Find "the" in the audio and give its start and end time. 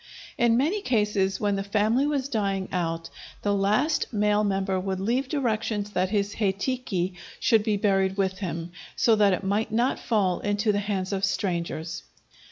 1.57-1.63, 3.43-3.53, 10.71-10.79